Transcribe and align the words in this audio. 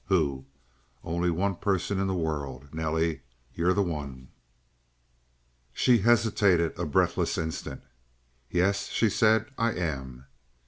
Who? 0.07 0.47
Only 1.03 1.29
one 1.29 1.57
person 1.57 1.99
in 1.99 2.07
the 2.07 2.15
world. 2.15 2.73
Nelly, 2.73 3.21
you're 3.53 3.75
the 3.75 3.83
one!" 3.83 4.29
She 5.73 5.99
hesitated 5.99 6.73
a 6.75 6.87
breathless 6.87 7.37
instant. 7.37 7.83
"Yes," 8.49 8.87
she 8.87 9.11
said. 9.11 9.51
"I 9.59 9.73
am." 9.73 10.25